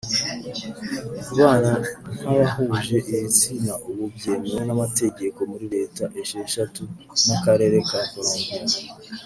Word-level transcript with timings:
Kubana 1.25 1.71
kw’abahuje 2.17 2.95
ibitsina 3.11 3.73
ubu 3.89 4.03
byemewe 4.15 4.61
n’amategeko 4.65 5.39
muri 5.51 5.65
Leta 5.75 6.03
esheshatu 6.21 6.81
n’Akarere 7.27 7.77
ka 7.89 7.99
Columbia 8.11 8.59